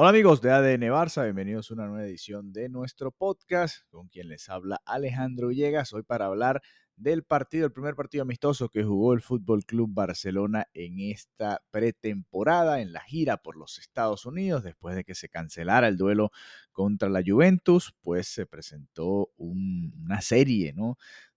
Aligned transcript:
Hola 0.00 0.10
amigos 0.10 0.40
de 0.40 0.52
ADN 0.52 0.92
Barça, 0.92 1.24
bienvenidos 1.24 1.72
a 1.72 1.74
una 1.74 1.88
nueva 1.88 2.06
edición 2.06 2.52
de 2.52 2.68
nuestro 2.68 3.10
podcast 3.10 3.82
con 3.90 4.06
quien 4.06 4.28
les 4.28 4.48
habla 4.48 4.80
Alejandro 4.86 5.48
Villegas. 5.48 5.92
Hoy 5.92 6.04
para 6.04 6.26
hablar 6.26 6.62
del 6.94 7.24
partido, 7.24 7.66
el 7.66 7.72
primer 7.72 7.96
partido 7.96 8.22
amistoso 8.22 8.68
que 8.68 8.84
jugó 8.84 9.12
el 9.12 9.22
Fútbol 9.22 9.64
Club 9.64 9.90
Barcelona 9.92 10.68
en 10.72 11.00
esta 11.00 11.64
pretemporada, 11.72 12.80
en 12.80 12.92
la 12.92 13.00
gira 13.00 13.38
por 13.38 13.56
los 13.56 13.80
Estados 13.80 14.24
Unidos, 14.24 14.62
después 14.62 14.94
de 14.94 15.02
que 15.02 15.16
se 15.16 15.28
cancelara 15.28 15.88
el 15.88 15.96
duelo 15.96 16.30
contra 16.70 17.08
la 17.08 17.24
Juventus, 17.26 17.92
pues 18.00 18.28
se 18.28 18.46
presentó 18.46 19.32
una 19.36 20.20
serie 20.20 20.76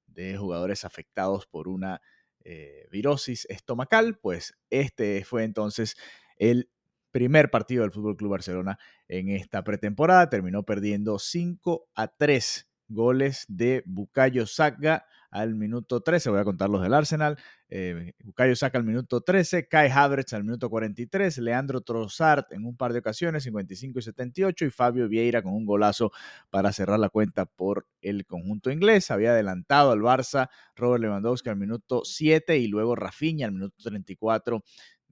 de 0.06 0.38
jugadores 0.38 0.86
afectados 0.86 1.48
por 1.48 1.68
una 1.68 2.00
eh, 2.44 2.88
virosis 2.92 3.48
estomacal, 3.50 4.20
pues 4.20 4.54
este 4.70 5.26
fue 5.26 5.46
entonces 5.46 5.96
el 6.38 6.70
primer 7.12 7.52
partido 7.52 7.84
del 7.84 7.92
Fútbol 7.92 8.18
Club 8.18 8.32
Barcelona 8.32 8.80
en 9.08 9.30
esta 9.30 9.64
pretemporada. 9.64 10.30
Terminó 10.30 10.64
perdiendo 10.64 11.20
5 11.20 11.90
a 11.96 12.08
3 12.08 12.68
goles 12.92 13.46
de 13.48 13.84
Bucayo 13.86 14.46
Saka 14.46 15.06
al 15.30 15.56
minuto 15.56 16.02
13. 16.02 16.30
Voy 16.30 16.40
a 16.40 16.44
contar 16.44 16.70
los 16.70 16.82
del 16.82 16.94
Arsenal. 16.94 17.38
Eh, 17.70 18.14
Bucayo 18.20 18.56
Saka 18.56 18.78
al 18.78 18.84
minuto 18.84 19.22
13, 19.22 19.68
Kai 19.68 19.90
Havertz 19.90 20.34
al 20.34 20.44
minuto 20.44 20.70
43, 20.70 21.38
Leandro 21.38 21.82
Trossard 21.82 22.46
en 22.52 22.66
un 22.66 22.76
par 22.76 22.92
de 22.92 23.00
ocasiones, 23.00 23.44
55 23.44 24.00
y 24.00 24.02
78, 24.02 24.66
y 24.66 24.70
Fabio 24.70 25.08
Vieira 25.08 25.42
con 25.42 25.54
un 25.54 25.66
golazo 25.66 26.12
para 26.50 26.74
cerrar 26.74 27.00
la 27.00 27.10
cuenta 27.10 27.46
por 27.46 27.88
el 28.02 28.26
conjunto 28.26 28.72
inglés. 28.72 29.10
Había 29.10 29.32
adelantado 29.32 29.92
al 29.92 30.02
Barça 30.02 30.50
Robert 30.76 31.02
Lewandowski 31.02 31.50
al 31.50 31.58
minuto 31.58 32.04
7 32.04 32.58
y 32.58 32.68
luego 32.68 32.96
Rafinha 32.96 33.46
al 33.46 33.54
minuto 33.54 33.78
34 33.82 34.64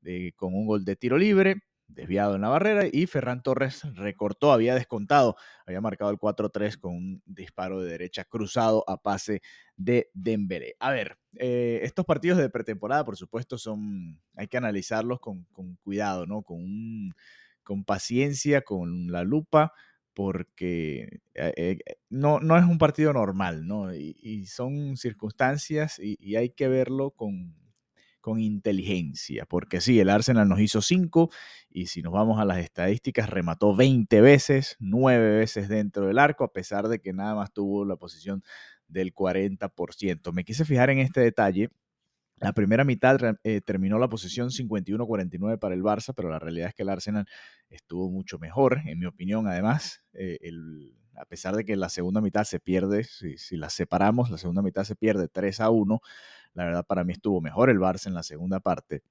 eh, 0.04 0.34
con 0.36 0.54
un 0.54 0.66
gol 0.66 0.84
de 0.84 0.96
tiro 0.98 1.18
libre 1.18 1.62
desviado 1.90 2.36
en 2.36 2.42
la 2.42 2.50
barrera 2.50 2.86
y 2.92 3.08
Ferran 3.08 3.44
Torres 3.44 3.84
recortó, 3.96 4.52
había 4.52 4.76
descontado, 4.76 5.36
había 5.66 5.82
marcado 5.82 6.12
el 6.12 6.18
4-3 6.18 6.78
con 6.78 6.96
un 6.96 7.24
disparo 7.26 7.82
de 7.82 7.92
derecha 7.92 8.24
cruzado 8.24 8.84
a 8.88 9.02
pase 9.02 9.42
de 9.76 10.10
Dembélé. 10.14 10.76
A 10.80 10.92
ver, 10.92 11.18
eh, 11.36 11.82
estos 11.84 12.06
partidos 12.06 12.38
de 12.38 12.50
pretemporada, 12.50 13.04
por 13.04 13.18
supuesto, 13.18 13.58
son, 13.58 14.22
hay 14.36 14.48
que 14.48 14.58
analizarlos 14.58 15.20
con, 15.20 15.46
cuidado, 15.84 16.26
¿no? 16.26 16.44
Con, 16.44 17.14
con 17.64 17.84
paciencia, 17.84 18.62
con 18.62 19.12
la 19.12 19.24
lupa, 19.24 19.74
porque 20.14 21.22
eh, 21.34 21.54
eh, 21.56 21.78
no, 22.10 22.40
no 22.40 22.58
es 22.58 22.66
un 22.66 22.78
partido 22.78 23.14
normal, 23.14 23.68
¿no? 23.68 23.94
Y, 23.94 24.46
son 24.46 24.98
circunstancias 24.98 26.00
y 26.00 26.36
hay 26.36 26.50
que 26.50 26.68
verlo 26.68 27.12
con, 27.12 27.56
con 28.22 28.40
inteligencia, 28.40 29.46
porque 29.46 29.82
sí, 29.82 30.00
el 30.00 30.10
Arsenal 30.10 30.48
nos 30.48 30.60
hizo 30.60 30.82
5 30.82 31.30
y 31.70 31.88
si 31.88 32.02
nos 32.02 32.14
vamos 32.14 32.40
a 32.40 32.46
las 32.46 32.60
estadísticas, 32.60 33.30
remató 33.30 33.76
20 33.76 34.22
veces, 34.22 34.76
9 34.80 35.38
veces 35.38 35.70
dentro 35.70 36.08
del 36.08 36.20
arco, 36.20 36.44
a 36.44 36.52
pesar 36.52 36.88
de 36.88 37.00
que 37.00 37.14
nada 37.14 37.36
más 37.36 37.54
tuvo 37.54 37.86
la 37.86 37.96
posición 37.96 38.44
del 38.88 39.14
40%. 39.14 40.34
Me 40.34 40.44
quise 40.44 40.66
fijar 40.66 40.90
en 40.90 41.00
este 41.00 41.22
detalle. 41.22 41.70
La 42.38 42.54
primera 42.54 42.86
mitad 42.86 43.20
eh, 43.44 43.62
terminó 43.62 44.00
la 44.00 44.08
posición 44.08 44.50
51-49 44.50 45.60
para 45.60 45.76
el 45.76 45.84
Barça, 45.84 46.14
pero 46.16 46.30
la 46.30 46.40
realidad 46.40 46.70
es 46.70 46.74
que 46.74 46.84
el 46.84 46.90
Arsenal 46.90 47.28
estuvo 47.70 48.10
mucho 48.10 48.40
mejor, 48.40 48.82
en 48.86 48.98
mi 48.98 49.06
opinión. 49.06 49.48
Además, 49.48 50.04
eh, 50.14 50.38
el, 50.42 50.96
a 51.20 51.26
pesar 51.26 51.56
de 51.56 51.66
que 51.66 51.76
la 51.76 51.90
segunda 51.90 52.22
mitad 52.22 52.46
se 52.46 52.60
pierde, 52.60 53.04
si, 53.04 53.38
si 53.38 53.60
separamos, 53.68 54.30
la 54.30 54.38
segunda 54.38 54.62
mitad 54.62 54.86
se 54.86 54.96
pierde 54.96 55.28
3 55.28 55.60
a 55.60 55.70
1 55.70 56.02
la 56.54 56.66
verdad, 56.66 56.86
para 56.86 57.04
mí 57.04 57.14
estuvo 57.14 57.42
mejor 57.42 57.70
el 57.70 57.80
Barça 57.80 58.08
en 58.08 58.14
la 58.14 58.24
segunda 58.24 58.60
parte. 58.60 59.04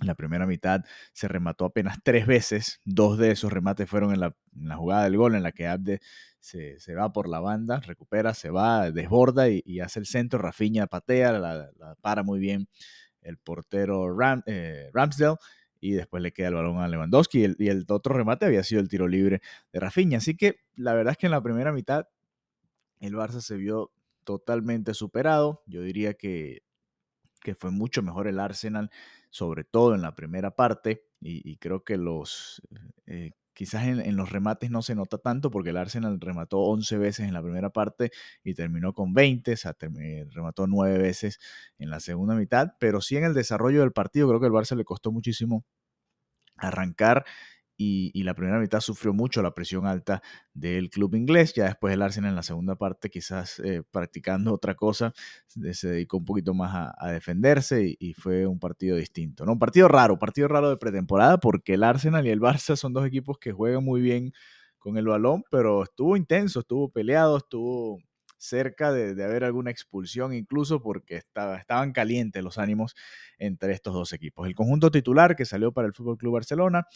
En 0.00 0.06
la 0.06 0.14
primera 0.14 0.46
mitad 0.46 0.84
se 1.12 1.28
remató 1.28 1.64
apenas 1.64 1.98
tres 2.04 2.26
veces. 2.26 2.80
Dos 2.84 3.18
de 3.18 3.32
esos 3.32 3.52
remates 3.52 3.88
fueron 3.88 4.12
en 4.12 4.20
la, 4.20 4.34
jugada 4.76 5.04
del 5.04 5.16
gol, 5.16 5.34
en 5.34 5.42
la 5.42 5.52
que 5.52 5.66
Abde 5.66 6.00
se, 6.38 6.78
va 6.94 7.12
por 7.12 7.28
la 7.28 7.40
banda, 7.40 7.80
recupera, 7.80 8.32
se 8.32 8.50
va, 8.50 8.90
desborda 8.90 9.48
y, 9.48 9.80
hace 9.80 9.98
el 9.98 10.06
centro. 10.06 10.38
Rafiña 10.38 10.86
patea, 10.86 11.32
la, 11.32 11.70
para 12.00 12.22
muy 12.22 12.38
bien 12.38 12.68
el 13.22 13.38
portero 13.38 14.06
eh, 14.46 14.90
Ramsdale 14.92 15.36
y 15.80 15.92
después 15.92 16.22
le 16.22 16.32
queda 16.32 16.48
el 16.48 16.54
balón 16.54 16.78
a 16.78 16.88
Lewandowski. 16.88 17.40
Y 17.40 17.44
el, 17.44 17.56
y 17.58 17.68
el, 17.68 17.84
otro 17.88 18.14
remate 18.14 18.46
había 18.46 18.62
sido 18.62 18.80
el 18.80 18.88
tiro 18.88 19.08
libre 19.08 19.40
de 19.72 19.80
Rafinha. 19.80 20.18
Así 20.18 20.36
que 20.36 20.60
la 20.76 20.94
verdad 20.94 21.12
es 21.12 21.18
que 21.18 21.26
en 21.26 21.32
la 21.32 21.42
primera 21.42 21.72
mitad 21.72 22.06
el 23.00 23.14
Barça 23.14 23.40
se 23.40 23.56
vio 23.56 23.92
totalmente 24.28 24.92
superado. 24.92 25.62
Yo 25.64 25.80
diría 25.80 26.12
que, 26.12 26.62
que 27.40 27.54
fue 27.54 27.70
mucho 27.70 28.02
mejor 28.02 28.28
el 28.28 28.38
Arsenal, 28.40 28.90
sobre 29.30 29.64
todo 29.64 29.94
en 29.94 30.02
la 30.02 30.14
primera 30.14 30.50
parte, 30.54 31.06
y, 31.18 31.56
creo 31.56 31.82
que 31.82 31.96
los... 31.96 32.60
Eh, 33.06 33.30
quizás 33.54 33.86
en, 33.86 34.16
los 34.16 34.30
remates 34.30 34.70
no 34.70 34.82
se 34.82 34.94
nota 34.94 35.16
tanto 35.16 35.50
porque 35.50 35.70
el 35.70 35.78
Arsenal 35.78 36.20
remató 36.20 36.58
11 36.58 36.98
veces 36.98 37.26
en 37.26 37.32
la 37.32 37.42
primera 37.42 37.70
parte 37.70 38.10
y 38.44 38.52
terminó 38.52 38.92
con 38.92 39.14
20, 39.14 39.54
o 39.54 39.56
sea, 39.56 39.74
remató 40.30 40.66
9 40.66 40.98
veces 40.98 41.40
en 41.78 41.88
la 41.88 41.98
segunda 41.98 42.34
mitad, 42.34 42.74
pero 42.78 43.00
sí 43.00 43.16
en 43.16 43.24
el 43.24 43.32
desarrollo 43.32 43.80
del 43.80 43.92
partido 43.92 44.28
creo 44.28 44.40
que 44.40 44.46
el 44.46 44.52
Barça 44.52 44.76
le 44.76 44.84
costó 44.84 45.10
muchísimo 45.10 45.64
arrancar 46.58 47.24
y, 47.80 48.24
la 48.24 48.34
primera 48.34 48.58
mitad 48.58 48.80
sufrió 48.80 49.14
mucho 49.14 49.40
la 49.40 49.54
presión 49.54 49.86
alta 49.86 50.20
del 50.52 50.90
club 50.90 51.14
inglés. 51.14 51.54
Ya 51.54 51.66
después 51.66 51.94
el 51.94 52.02
Arsenal 52.02 52.30
en 52.30 52.36
la 52.36 52.42
segunda 52.42 52.74
parte, 52.74 53.08
quizás 53.08 53.60
eh, 53.60 53.82
practicando 53.88 54.52
otra 54.52 54.74
cosa, 54.74 55.14
se 55.46 55.88
dedicó 55.88 56.16
un 56.16 56.24
poquito 56.24 56.54
más 56.54 56.92
a, 56.98 57.10
defenderse 57.12 57.96
y, 57.98 58.14
fue 58.14 58.46
un 58.46 58.58
partido 58.58 58.96
distinto. 58.96 59.46
¿no? 59.46 59.52
Un 59.52 59.58
partido 59.60 59.86
raro, 59.86 60.18
partido 60.18 60.48
raro 60.48 60.70
de 60.70 60.76
pretemporada 60.76 61.38
porque 61.38 61.74
el 61.74 61.84
Arsenal 61.84 62.26
y 62.26 62.30
el 62.30 62.40
Barça 62.40 62.74
son 62.74 62.92
dos 62.92 63.06
equipos 63.06 63.38
que 63.38 63.52
juegan 63.52 63.84
muy 63.84 64.00
bien 64.00 64.32
con 64.80 64.98
el 64.98 65.06
balón, 65.06 65.44
pero 65.50 65.84
estuvo 65.84 66.16
intenso, 66.16 66.60
estuvo 66.60 66.90
peleado, 66.90 67.36
estuvo 67.38 68.00
cerca 68.38 68.92
de, 68.92 69.22
haber 69.22 69.44
alguna 69.44 69.70
expulsión, 69.70 70.32
incluso 70.32 70.80
porque 70.80 71.16
estaba, 71.16 71.58
estaban 71.58 71.92
calientes 71.92 72.42
los 72.42 72.58
ánimos 72.58 72.94
entre 73.38 73.72
estos 73.72 73.94
dos 73.94 74.12
equipos. 74.12 74.46
El 74.46 74.54
conjunto 74.54 74.90
titular 74.90 75.36
que 75.36 75.44
salió 75.44 75.72
para 75.72 75.86
el 75.88 75.92
Fútbol 75.92 76.16
Club 76.16 76.34
Barcelona, 76.34 76.86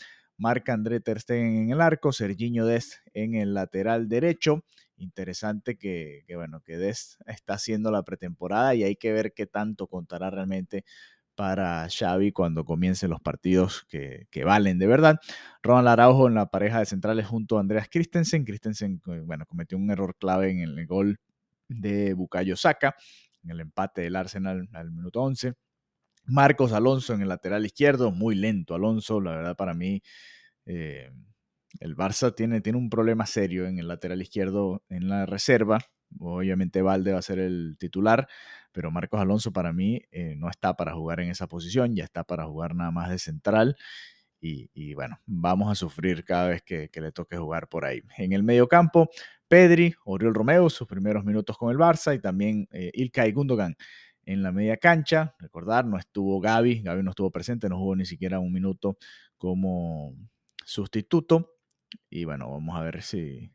marca 0.43 0.75
André 0.75 0.99
Ter 1.01 1.21
Stegen 1.21 1.57
en 1.57 1.71
el 1.71 1.81
arco, 1.81 2.13
Serginho 2.13 2.67
Dest 2.67 2.95
en 3.15 3.37
el 3.37 3.55
lateral 3.55 4.09
derecho. 4.09 4.65
Interesante 4.97 5.79
que, 5.79 6.25
bueno, 6.35 6.61
que 6.61 6.77
Dest 6.77 7.21
está 7.27 7.55
haciendo 7.55 7.93
la 7.93 8.03
pretemporada 8.03 8.75
y 8.75 8.83
hay 8.83 8.97
que 8.97 9.13
ver 9.13 9.33
qué 9.35 9.47
tanto 9.47 9.87
contará 9.87 10.31
realmente 10.31 10.85
para 11.37 11.87
Xavi 11.89 12.33
cuando 12.33 12.65
comiencen 12.65 13.11
los 13.11 13.21
partidos 13.21 13.87
que, 13.89 14.27
valen 14.45 14.79
de 14.79 14.87
verdad. 14.89 15.21
Ronald 15.63 15.89
Araujo 15.89 16.27
en 16.27 16.35
la 16.35 16.47
pareja 16.47 16.81
de 16.81 16.87
centrales 16.87 17.27
junto 17.27 17.57
a 17.57 17.61
Andreas 17.61 17.89
Christensen. 17.89 18.45
Christensen, 18.45 19.01
eh, 19.07 19.23
bueno, 19.25 19.47
cometió 19.47 19.79
un 19.79 19.91
error 19.91 20.17
clave 20.19 20.51
en 20.51 20.59
el 20.59 20.87
gol 20.87 21.21
de 21.69 22.15
Bukayo 22.15 22.57
Saka, 22.57 22.97
en 23.45 23.51
el 23.51 23.61
empate 23.61 24.03
del 24.03 24.17
Arsenal 24.17 24.69
al 24.73 24.91
minuto 24.91 25.23
11. 25.23 25.55
Marcos 26.25 26.73
Alonso 26.73 27.15
en 27.15 27.23
el 27.23 27.29
lateral 27.29 27.67
izquierdo, 27.67 28.13
muy 28.13 28.35
lento 28.35 28.75
Alonso, 28.75 29.21
la 29.21 29.33
verdad 29.33 29.57
para 29.57 29.75
mí 29.75 30.03
eh, 30.67 31.11
el 31.81 31.97
Barça 31.97 32.35
tiene, 32.35 32.61
tiene 32.61 32.79
un 32.79 32.91
problema 32.91 33.27
serio 33.27 33.67
en 33.67 33.79
el 33.79 33.89
lateral 33.89 34.23
izquierdo 34.23 34.83
en 34.89 35.09
la 35.09 35.27
reserva. 35.27 35.81
Obviamente 36.19 36.83
Valde 36.83 37.13
va 37.13 37.19
a 37.19 37.23
ser 37.23 37.39
el 37.39 37.77
titular, 37.79 38.29
pero 38.71 38.91
Marcos 38.91 39.21
Alonso 39.21 39.53
para 39.53 39.73
mí 39.73 40.01
eh, 40.11 40.35
no 40.37 40.51
está 40.51 40.75
para 40.75 40.93
jugar 40.95 41.21
en 41.21 41.31
esa 41.31 41.47
posición, 41.47 41.97
ya 41.97 42.05
está 42.05 42.25
para 42.25 42.45
jugar 42.45 42.75
nada 42.75 42.91
más 42.91 43.11
de 43.11 43.19
central. 43.19 43.77
Y, 44.45 44.93
bueno, 44.95 45.21
vamos 45.25 45.71
a 45.71 45.77
sufrir 45.77 46.25
cada 46.25 46.49
vez 46.49 46.63
que, 46.63 46.91
le 46.93 47.13
toque 47.13 47.37
jugar 47.37 47.69
por 47.69 47.85
ahí. 47.85 48.03
En 48.19 48.33
el 48.33 48.43
medio 48.43 48.67
campo, 48.67 49.09
Pedri, 49.47 49.95
Oriol 50.05 50.35
Romeo, 50.35 50.69
sus 50.69 50.89
primeros 50.89 51.25
minutos 51.25 51.57
con 51.57 51.71
el 51.71 51.79
Barça 51.79 52.13
y 52.13 52.19
también 52.21 52.67
eh, 52.73 52.91
Ilkay 52.93 53.31
Gundogan 53.31 53.77
en 54.25 54.43
la 54.43 54.53
media 54.53 54.77
cancha. 54.77 55.35
Recordar, 55.39 55.85
no 55.85 55.99
estuvo 55.99 56.41
Gaby, 56.41 56.83
Gaby 56.83 57.03
no 57.03 57.11
estuvo 57.11 57.31
presente, 57.31 57.69
no 57.69 57.79
jugó 57.79 57.97
ni 57.97 58.07
siquiera 58.07 58.39
un 58.41 58.53
minuto 58.53 58.97
como 59.37 60.15
sustituto. 60.65 61.57
Y 62.11 62.25
bueno, 62.25 62.51
vamos 62.51 62.77
a 62.77 62.83
ver 62.83 63.03
si, 63.03 63.53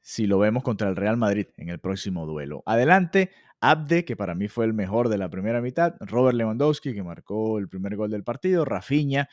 si 0.00 0.26
lo 0.26 0.38
vemos 0.38 0.62
contra 0.62 0.88
el 0.88 0.96
Real 0.96 1.16
Madrid 1.16 1.46
en 1.56 1.68
el 1.68 1.78
próximo 1.78 2.26
duelo. 2.26 2.62
Adelante, 2.66 3.30
Abde, 3.60 4.04
que 4.04 4.16
para 4.16 4.34
mí 4.34 4.48
fue 4.48 4.64
el 4.64 4.74
mejor 4.74 5.08
de 5.08 5.18
la 5.18 5.30
primera 5.30 5.60
mitad, 5.60 5.94
Robert 6.00 6.36
Lewandowski, 6.36 6.94
que 6.94 7.02
marcó 7.04 7.58
el 7.58 7.68
primer 7.68 7.94
gol 7.94 8.10
del 8.10 8.24
partido, 8.24 8.64
Rafinha, 8.64 9.28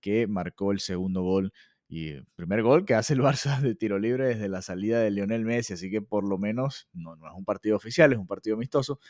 que 0.00 0.28
marcó 0.28 0.70
el 0.70 0.78
segundo 0.78 1.22
gol 1.22 1.52
y 1.88 2.10
el 2.10 2.26
primer 2.36 2.62
gol 2.62 2.84
que 2.86 2.94
hace 2.94 3.14
el 3.14 3.20
Barça 3.20 3.60
de 3.60 3.74
tiro 3.74 3.98
libre 3.98 4.28
desde 4.28 4.48
la 4.48 4.62
salida 4.62 5.00
de 5.00 5.10
Lionel 5.10 5.44
Messi, 5.44 5.72
así 5.74 5.90
que 5.90 6.00
por 6.00 6.26
lo 6.26 6.38
menos 6.38 6.88
no, 6.92 7.16
no 7.16 7.26
es 7.26 7.34
un 7.34 7.44
partido 7.44 7.76
oficial, 7.76 8.12
es 8.12 8.18
un 8.18 8.26
partido 8.26 8.56
amistoso, 8.56 9.00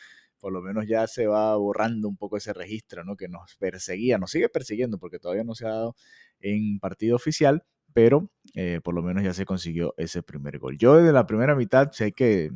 por 0.43 0.51
lo 0.51 0.61
menos 0.61 0.85
ya 0.85 1.07
se 1.07 1.25
va 1.25 1.55
borrando 1.55 2.09
un 2.09 2.17
poco 2.17 2.35
ese 2.35 2.51
registro, 2.51 3.05
¿no? 3.05 3.15
Que 3.15 3.29
nos 3.29 3.55
perseguía, 3.55 4.17
nos 4.17 4.31
sigue 4.31 4.49
persiguiendo 4.49 4.99
porque 4.99 5.17
todavía 5.17 5.45
no 5.45 5.55
se 5.55 5.65
ha 5.65 5.69
dado 5.69 5.95
en 6.41 6.79
partido 6.81 7.15
oficial, 7.15 7.63
pero 7.93 8.29
eh, 8.53 8.81
por 8.83 8.93
lo 8.93 9.01
menos 9.01 9.23
ya 9.23 9.33
se 9.33 9.45
consiguió 9.45 9.93
ese 9.95 10.21
primer 10.21 10.59
gol. 10.59 10.77
Yo 10.77 10.97
desde 10.97 11.13
la 11.13 11.25
primera 11.27 11.55
mitad, 11.55 11.89
hay 11.97 12.11
que 12.11 12.51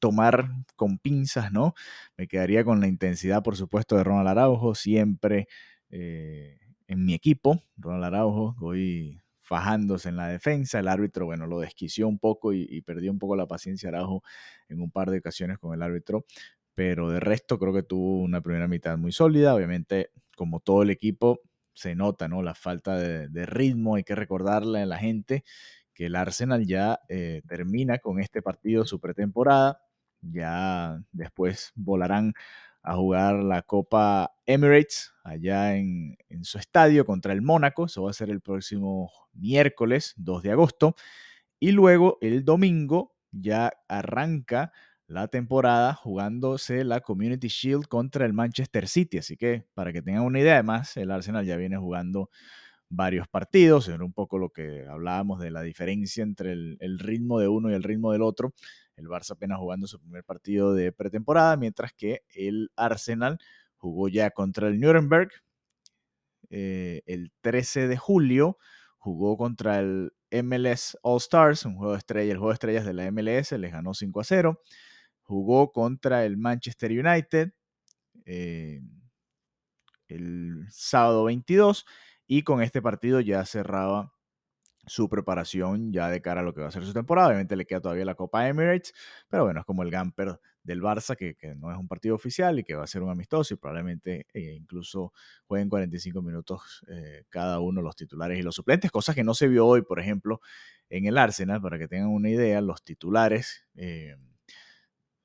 tomar 0.00 0.48
con 0.74 0.98
pinzas, 0.98 1.52
¿no? 1.52 1.74
Me 2.16 2.26
quedaría 2.26 2.64
con 2.64 2.80
la 2.80 2.88
intensidad, 2.88 3.44
por 3.44 3.54
supuesto, 3.54 3.96
de 3.96 4.02
Ronald 4.02 4.30
Araujo, 4.30 4.74
siempre 4.74 5.46
eh, 5.90 6.58
en 6.88 7.04
mi 7.04 7.14
equipo. 7.14 7.62
Ronald 7.76 8.06
Araujo 8.06 8.56
hoy 8.60 9.22
fajándose 9.48 10.10
en 10.10 10.16
la 10.16 10.28
defensa. 10.28 10.78
El 10.78 10.88
árbitro, 10.88 11.24
bueno, 11.24 11.46
lo 11.46 11.60
desquició 11.60 12.06
un 12.06 12.18
poco 12.18 12.52
y, 12.52 12.82
perdió 12.82 13.10
un 13.10 13.18
poco 13.18 13.34
la 13.34 13.46
paciencia 13.46 13.88
Araujo 13.88 14.22
en 14.68 14.82
un 14.82 14.90
par 14.90 15.10
de 15.10 15.18
ocasiones 15.18 15.58
con 15.58 15.72
el 15.74 15.82
árbitro. 15.82 16.26
Pero 16.78 17.10
de 17.10 17.18
resto 17.18 17.58
creo 17.58 17.72
que 17.72 17.82
tuvo 17.82 18.20
una 18.20 18.40
primera 18.40 18.68
mitad 18.68 18.96
muy 18.96 19.10
sólida. 19.10 19.52
Obviamente, 19.52 20.12
como 20.36 20.60
todo 20.60 20.84
el 20.84 20.90
equipo, 20.90 21.40
se 21.74 21.96
nota, 21.96 22.28
¿no? 22.28 22.40
La 22.40 22.54
falta 22.54 22.96
de, 22.96 23.46
ritmo. 23.46 23.96
Hay 23.96 24.04
que 24.04 24.14
recordarle 24.14 24.82
a 24.82 24.86
la 24.86 24.96
gente 24.96 25.42
que 25.92 26.06
el 26.06 26.14
Arsenal 26.14 26.68
ya 26.68 27.00
eh, 27.08 27.42
termina 27.48 27.98
con 27.98 28.20
este 28.20 28.42
partido 28.42 28.84
su 28.84 29.00
pretemporada. 29.00 29.80
Ya 30.20 31.02
después 31.10 31.72
volarán 31.74 32.34
a 32.84 32.94
jugar 32.94 33.42
la 33.42 33.62
Copa 33.62 34.36
Emirates 34.46 35.12
allá 35.24 35.74
en, 35.74 36.16
su 36.42 36.58
estadio 36.58 37.04
contra 37.04 37.32
el 37.32 37.42
Mónaco. 37.42 37.86
Eso 37.86 38.04
va 38.04 38.10
a 38.10 38.14
ser 38.14 38.30
el 38.30 38.40
próximo 38.40 39.10
miércoles 39.32 40.14
2 40.16 40.44
de 40.44 40.52
agosto. 40.52 40.94
Y 41.58 41.72
luego 41.72 42.18
el 42.20 42.44
domingo 42.44 43.16
ya 43.32 43.72
arranca 43.88 44.70
la 45.08 45.26
temporada 45.26 45.94
jugándose 45.94 46.84
la 46.84 47.00
Community 47.00 47.48
Shield 47.48 47.86
contra 47.88 48.24
el 48.24 48.32
Manchester 48.32 48.86
City. 48.86 49.18
Así 49.18 49.36
que 49.36 49.64
para 49.74 49.92
que 49.92 50.02
tengan 50.02 50.22
una 50.22 50.38
idea, 50.38 50.54
además 50.54 50.96
el 50.96 51.10
Arsenal 51.10 51.44
ya 51.44 51.56
viene 51.56 51.76
jugando 51.76 52.30
varios 52.88 53.26
partidos. 53.26 53.88
Era 53.88 54.04
un 54.04 54.12
poco 54.12 54.38
lo 54.38 54.50
que 54.50 54.86
hablábamos 54.88 55.40
de 55.40 55.50
la 55.50 55.62
diferencia 55.62 56.22
entre 56.22 56.52
el 56.52 56.98
ritmo 57.00 57.40
de 57.40 57.48
uno 57.48 57.70
y 57.70 57.74
el 57.74 57.82
ritmo 57.82 58.12
del 58.12 58.22
otro 58.22 58.54
el 58.98 59.06
Barça 59.06 59.32
apenas 59.32 59.58
jugando 59.58 59.86
su 59.86 60.00
primer 60.00 60.24
partido 60.24 60.74
de 60.74 60.92
pretemporada, 60.92 61.56
mientras 61.56 61.92
que 61.92 62.22
el 62.34 62.70
Arsenal 62.76 63.38
jugó 63.76 64.08
ya 64.08 64.30
contra 64.30 64.68
el 64.68 64.80
Nuremberg 64.80 65.30
eh, 66.50 67.02
el 67.06 67.32
13 67.40 67.88
de 67.88 67.96
julio, 67.96 68.58
jugó 68.98 69.36
contra 69.36 69.78
el 69.78 70.12
MLS 70.30 70.98
All 71.02 71.18
Stars, 71.18 71.64
un 71.64 71.76
juego 71.76 71.92
de 71.92 71.98
estrellas, 71.98 72.32
el 72.32 72.38
juego 72.38 72.50
de 72.50 72.54
estrellas 72.54 72.84
de 72.84 72.94
la 72.94 73.10
MLS, 73.10 73.52
les 73.52 73.72
ganó 73.72 73.94
5 73.94 74.20
a 74.20 74.24
0, 74.24 74.60
jugó 75.28 75.72
contra 75.72 76.24
el 76.24 76.38
Manchester 76.38 76.90
United 76.90 77.52
eh, 78.24 78.80
el 80.08 80.64
sábado 80.70 81.24
22 81.24 81.84
y 82.26 82.42
con 82.42 82.62
este 82.62 82.80
partido 82.80 83.20
ya 83.20 83.44
cerraba 83.44 84.14
su 84.86 85.10
preparación 85.10 85.92
ya 85.92 86.08
de 86.08 86.22
cara 86.22 86.40
a 86.40 86.44
lo 86.44 86.54
que 86.54 86.62
va 86.62 86.68
a 86.68 86.70
ser 86.70 86.86
su 86.86 86.94
temporada. 86.94 87.28
Obviamente 87.28 87.56
le 87.56 87.66
queda 87.66 87.82
todavía 87.82 88.06
la 88.06 88.14
Copa 88.14 88.48
Emirates, 88.48 88.94
pero 89.28 89.44
bueno, 89.44 89.60
es 89.60 89.66
como 89.66 89.82
el 89.82 89.90
Gamper 89.90 90.40
del 90.62 90.80
Barça, 90.80 91.14
que, 91.14 91.36
no 91.56 91.70
es 91.70 91.78
un 91.78 91.88
partido 91.88 92.14
oficial 92.14 92.58
y 92.58 92.64
que 92.64 92.74
va 92.74 92.84
a 92.84 92.86
ser 92.86 93.02
un 93.02 93.10
amistoso 93.10 93.52
y 93.52 93.58
probablemente 93.58 94.26
eh, 94.32 94.54
incluso 94.54 95.12
jueguen 95.44 95.68
45 95.68 96.22
minutos 96.22 96.86
eh, 96.88 97.24
cada 97.28 97.60
uno 97.60 97.82
los 97.82 97.96
titulares 97.96 98.38
y 98.38 98.42
los 98.42 98.54
suplentes, 98.54 98.90
cosas 98.90 99.14
que 99.14 99.24
no 99.24 99.34
se 99.34 99.46
vio 99.46 99.66
hoy, 99.66 99.82
por 99.82 100.00
ejemplo, 100.00 100.40
en 100.88 101.04
el 101.04 101.18
Arsenal, 101.18 101.60
para 101.60 101.78
que 101.78 101.86
tengan 101.86 102.08
una 102.08 102.30
idea, 102.30 102.62
los 102.62 102.82
titulares, 102.82 103.66
eh, 103.74 104.16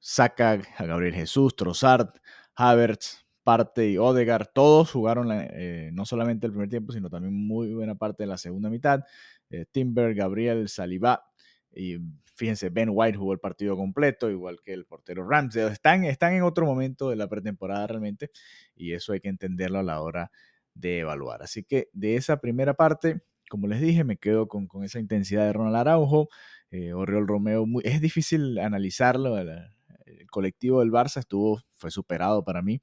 Saca 0.06 0.60
a 0.78 0.86
Gabriel 0.86 1.14
Jesús, 1.14 1.56
Trossard, 1.56 2.10
Havertz, 2.56 3.26
Parte 3.42 3.90
y 3.90 3.98
Odegaard, 3.98 4.48
todos 4.54 4.92
jugaron 4.92 5.30
eh, 5.32 5.92
no 5.94 6.06
solamente 6.06 6.46
el 6.46 6.52
primer 6.52 6.68
tiempo, 6.68 6.92
sino 6.92 7.10
también 7.10 7.34
muy 7.34 7.74
buena 7.74 7.96
parte 7.96 8.24
de 8.24 8.28
la 8.28 8.38
segunda 8.38 8.70
mitad. 8.70 9.06
Eh, 9.50 9.66
Timber, 9.72 10.14
Gabriel, 10.14 10.68
Saliba 10.68 11.24
y 11.74 12.00
fíjense, 12.36 12.70
Ben 12.70 12.90
White 12.92 13.18
jugó 13.18 13.32
el 13.32 13.40
partido 13.40 13.78
completo, 13.78 14.30
igual 14.30 14.60
que 14.62 14.74
el 14.74 14.86
portero 14.86 15.26
Ramsey. 15.26 15.64
Están, 15.64 16.04
están 16.04 16.34
en 16.34 16.44
otro 16.44 16.66
momento 16.66 17.10
de 17.10 17.16
la 17.16 17.30
pretemporada 17.30 17.88
realmente 17.88 18.30
y 18.76 18.92
eso 18.92 19.14
hay 19.14 19.22
que 19.22 19.30
entenderlo 19.30 19.80
a 19.80 19.84
la 19.84 20.02
hora 20.02 20.32
de 20.74 21.00
evaluar. 21.00 21.44
Así 21.44 21.64
que 21.64 21.90
de 21.94 22.18
esa 22.18 22.42
primera 22.42 22.74
parte, 22.74 23.22
como 23.50 23.68
les 23.68 23.80
dije, 23.80 24.04
me 24.04 24.18
quedo 24.18 24.50
con, 24.50 24.68
esa 24.84 25.00
intensidad 25.00 25.46
de 25.46 25.54
Ronald 25.54 25.78
Araujo, 25.78 26.28
eh, 26.72 26.92
Oriol 26.92 27.26
Romeo. 27.26 27.66
es 27.84 28.02
difícil 28.02 28.60
analizarlo. 28.60 29.38
El, 29.38 29.50
el 30.20 30.28
colectivo 30.28 30.80
del 30.80 30.92
Barça 30.92 31.18
estuvo, 31.20 31.62
fue 31.76 31.92
superado 31.92 32.44
para 32.44 32.62
mí 32.62 32.82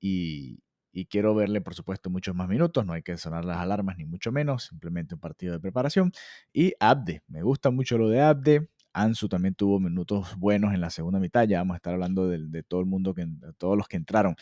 y, 0.00 0.62
quiero 1.08 1.34
verle, 1.34 1.60
por 1.60 1.74
supuesto, 1.74 2.10
muchos 2.10 2.34
más 2.34 2.48
minutos. 2.48 2.84
No 2.84 2.92
hay 2.94 3.02
que 3.02 3.16
sonar 3.16 3.44
las 3.44 3.58
alarmas, 3.58 3.96
ni 3.96 4.04
mucho 4.06 4.32
menos. 4.32 4.64
Simplemente 4.64 5.14
un 5.14 5.20
partido 5.20 5.52
de 5.52 5.60
preparación. 5.60 6.12
Y 6.52 6.74
Abde, 6.80 7.22
me 7.28 7.42
gusta 7.42 7.70
mucho 7.70 7.98
lo 7.98 8.08
de 8.08 8.20
Abde. 8.20 8.68
Ansu 8.92 9.28
también 9.28 9.54
tuvo 9.54 9.78
minutos 9.78 10.36
buenos 10.36 10.74
en 10.74 10.80
la 10.80 10.90
segunda 10.90 11.20
mitad. 11.20 11.46
Ya 11.46 11.58
vamos 11.58 11.74
a 11.74 11.76
estar 11.76 11.94
hablando 11.94 12.28
de, 12.28 12.62
todo 12.64 12.80
el 12.80 12.86
mundo, 12.86 13.14
que, 13.14 13.24
de 13.26 13.52
todos 13.54 13.76
los 13.76 13.86
que 13.86 13.96
entraron 13.96 14.34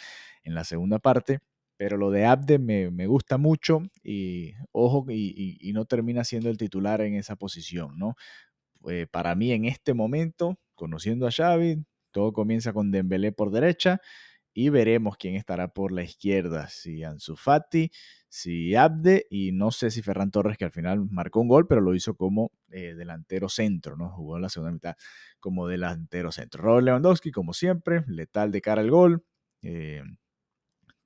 en 0.43 0.55
la 0.55 0.65
segunda 0.65 0.99
parte. 0.99 1.41
Pero 1.77 1.97
lo 1.97 2.11
de 2.11 2.25
Abde 2.27 2.59
me, 2.59 3.07
gusta 3.07 3.39
mucho 3.39 3.83
y 4.03 4.55
ojo, 4.73 5.07
y, 5.11 5.71
no 5.75 5.85
termina 5.85 6.25
siendo 6.25 6.51
el 6.51 6.57
titular 6.57 7.01
en 7.03 7.15
esa 7.15 7.37
posición, 7.37 7.99
¿no? 7.99 8.17
Eh, 8.89 9.07
para 9.11 9.35
mí 9.35 9.53
en 9.53 9.65
este 9.65 9.95
momento, 9.95 10.59
conociendo 10.75 11.27
a 11.27 11.31
Xavi, 11.31 11.85
todo 12.19 12.33
comienza 12.33 12.73
con 12.73 12.91
Dembélé 12.91 13.31
por 13.31 13.53
derecha 13.53 14.01
y 14.53 14.71
veremos 14.71 15.17
quién 15.17 15.37
estará 15.37 15.69
por 15.69 15.93
la 15.93 16.03
izquierda, 16.03 16.67
si 16.67 17.05
Ansu 17.05 17.37
Fati, 17.37 17.93
si 18.29 18.75
Abde 18.75 19.27
y 19.31 19.53
no 19.53 19.71
sé 19.71 19.93
si 19.93 20.03
Ferran 20.03 20.33
Torres 20.33 20.59
que 20.59 20.65
al 20.65 20.73
final 20.73 21.07
marcó 21.13 21.41
un 21.41 21.47
gol, 21.47 21.69
pero 21.69 21.81
lo 21.81 21.95
hizo 21.95 22.17
como 22.17 22.51
eh, 22.71 22.95
delantero 22.97 23.49
centro, 23.49 23.97
¿no? 23.97 24.11
Jugó 24.11 24.35
en 24.35 24.43
la 24.43 24.49
segunda 24.49 24.73
mitad 24.73 24.97
como 25.39 25.69
delantero 25.69 26.33
centro. 26.33 26.61
Robert 26.61 26.87
Lewandowski, 26.87 27.31
como 27.31 27.53
siempre, 27.53 28.03
letal 28.09 28.51
de 28.51 28.63
cara 28.63 28.81
al 28.81 28.91
gol. 28.91 29.25
Eh, 29.63 30.03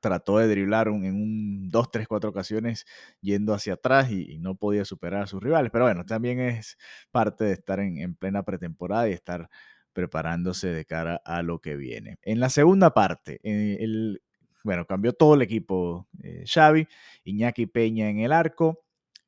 trató 0.00 0.38
de 0.38 0.48
driblar 0.48 0.88
en 0.88 1.14
un 1.14 1.68
2, 1.68 1.90
3, 1.90 2.08
4 2.08 2.30
ocasiones 2.30 2.86
yendo 3.20 3.52
hacia 3.52 3.74
atrás 3.74 4.10
y, 4.10 4.38
no 4.38 4.54
podía 4.54 4.86
superar 4.86 5.24
a 5.24 5.26
sus 5.26 5.42
rivales. 5.42 5.70
Pero 5.70 5.84
bueno, 5.84 6.06
también 6.06 6.40
es 6.40 6.78
parte 7.10 7.44
de 7.44 7.52
estar 7.52 7.80
en, 7.80 7.98
en 7.98 8.14
plena 8.14 8.44
pretemporada 8.44 9.10
y 9.10 9.12
estar 9.12 9.50
preparándose 9.92 10.68
de 10.68 10.84
cara 10.84 11.20
a 11.24 11.42
lo 11.42 11.60
que 11.60 11.76
viene. 11.76 12.18
En 12.22 12.40
la 12.40 12.48
segunda 12.48 12.94
parte, 12.94 13.40
eh, 13.42 13.78
el, 13.80 14.22
bueno, 14.64 14.86
cambió 14.86 15.12
todo 15.12 15.34
el 15.34 15.42
equipo 15.42 16.08
eh, 16.22 16.44
Xavi, 16.46 16.86
Iñaki 17.24 17.66
Peña 17.66 18.08
en 18.08 18.20
el 18.20 18.32
arco, 18.32 18.84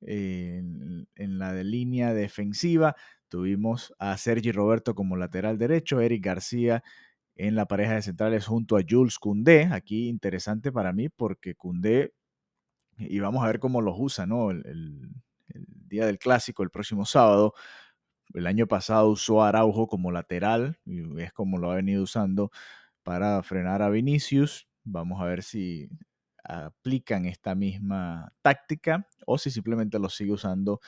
en, 0.06 1.06
la 1.16 1.55
línea 1.62 2.12
defensiva 2.12 2.94
tuvimos 3.28 3.94
a 3.99 4.19
Sergi 4.19 4.52
Roberto 4.52 4.94
como 4.94 5.16
lateral 5.16 5.56
derecho, 5.56 6.00
Eric 6.00 6.22
García 6.22 6.82
en 7.37 7.55
la 7.55 7.66
pareja 7.66 7.94
de 7.94 8.02
centrales 8.02 8.46
junto 8.46 8.76
a 8.76 8.82
Jules 8.88 9.19
Koundé, 9.19 9.64
aquí 9.72 10.08
interesante 10.08 10.70
para 10.70 10.93
mí 10.93 11.08
porque 11.08 11.55
Koundé, 11.55 12.12
y 12.99 13.19
vamos 13.19 13.43
a 13.43 13.46
ver 13.46 13.58
cómo 13.58 13.81
los 13.81 13.96
usa, 13.99 14.26
¿no? 14.26 14.50
el 14.50 15.11
día 15.49 16.06
del 16.06 16.19
clásico, 16.19 16.62
el 16.62 16.71
próximo 16.71 17.04
sábado, 17.06 17.54
el 18.35 18.47
año 18.47 18.67
pasado 18.67 19.09
usó 19.11 19.43
a 19.43 19.49
Araujo 19.49 19.87
como 19.88 20.12
lateral 20.12 20.79
y 20.85 21.21
es 21.23 21.33
como 21.33 21.59
lo 21.59 21.71
ha 21.71 21.76
venido 21.76 22.03
usando 22.03 22.50
para 23.03 23.43
frenar 23.43 23.83
a 23.83 23.91
Vinicius. 23.91 24.69
Vamos 24.85 25.21
a 25.23 25.26
ver 25.26 25.43
si 25.43 25.88
aplican 26.45 27.26
esta 27.26 27.55
misma 27.55 28.33
táctica 28.43 29.09
o 29.26 29.38
si 29.38 29.50
simplemente 29.50 29.99
lo 29.99 30.11
sigue 30.11 30.33
usando 30.33 30.81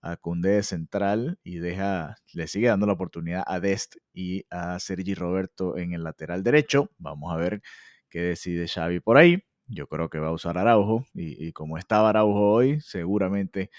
a 0.00 0.16
Cundé 0.16 0.50
de 0.50 0.62
central 0.62 1.38
y 1.44 1.58
deja, 1.58 2.16
le 2.34 2.48
sigue 2.48 2.68
dando 2.68 2.86
la 2.86 2.94
oportunidad 2.94 3.44
a 3.46 3.60
Dest 3.60 3.96
y 4.12 4.44
a 4.50 4.78
Sergi 4.80 5.14
Roberto 5.14 5.76
en 5.78 5.92
el 5.92 6.02
lateral 6.04 6.42
derecho. 6.42 6.90
Vamos 6.98 7.32
a 7.32 7.36
ver 7.36 7.62
qué 8.08 8.20
decide 8.20 8.66
Xavi 8.68 9.00
por 9.00 9.16
ahí. 9.16 9.44
Yo 9.66 9.86
creo 9.86 10.10
que 10.10 10.18
va 10.18 10.28
a 10.28 10.32
usar 10.32 10.58
Araujo 10.58 11.06
y, 11.14 11.46
y 11.46 11.52
como 11.52 11.78
estaba 11.78 12.10
Araujo 12.10 12.50
hoy, 12.52 12.80
seguramente 12.80 13.70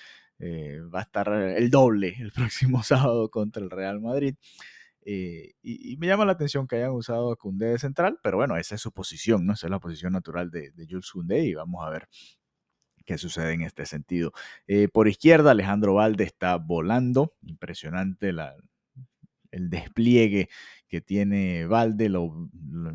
eh, 0.46 0.82
va 0.94 1.00
a 1.00 1.04
estar 1.04 1.32
el 1.32 1.70
doble 1.70 2.18
el 2.20 2.34
próximo 2.34 2.84
sábado 2.84 3.30
contra 3.30 3.64
el 3.64 3.70
Real 3.70 4.02
Madrid. 4.02 4.36
Eh, 5.06 5.54
y, 5.62 5.96
me 5.98 6.08
llama 6.08 6.26
la 6.26 6.34
atención 6.34 6.68
que 6.68 6.78
hayan 6.78 6.92
usado 6.92 7.32
a 7.32 7.38
Koundé 7.38 7.68
de 7.68 7.80
central, 7.80 8.20
pero 8.22 8.38
bueno, 8.38 8.58
esa 8.58 8.76
es 8.76 8.82
su 8.82 8.92
posición, 8.92 9.46
¿no? 9.46 9.54
Esa 9.54 9.68
es 9.68 9.72
la 9.72 9.80
posición 9.80 10.14
natural 10.14 10.52
de, 10.52 10.72
Jules 10.90 11.12
Koundé 11.12 11.46
y 11.46 11.54
vamos 11.54 11.86
a 11.86 11.90
ver 11.90 12.10
qué 13.06 13.18
sucede 13.18 13.54
en 13.54 13.62
este 13.62 13.86
sentido. 13.86 14.34
Eh, 14.68 14.90
por 14.90 15.08
izquierda, 15.08 15.52
Alejandro 15.52 15.94
Valde 15.96 16.26
está 16.26 16.58
volando, 16.58 17.34
impresionante 17.42 18.34
la, 18.34 18.56
el 19.52 19.70
despliegue 19.70 20.50
que 20.88 21.00
tiene 21.00 21.68
Valde, 21.68 22.10